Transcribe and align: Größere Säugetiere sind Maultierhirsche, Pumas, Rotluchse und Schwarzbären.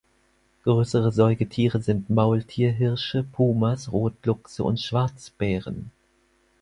Größere 0.63 1.11
Säugetiere 1.11 1.79
sind 1.79 2.09
Maultierhirsche, 2.09 3.21
Pumas, 3.21 3.91
Rotluchse 3.91 4.63
und 4.63 4.79
Schwarzbären. 4.81 5.91